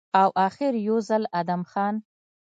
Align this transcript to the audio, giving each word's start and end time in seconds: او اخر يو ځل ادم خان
او 0.21 0.29
اخر 0.47 0.73
يو 0.87 0.97
ځل 1.09 1.23
ادم 1.39 1.61
خان 1.71 1.95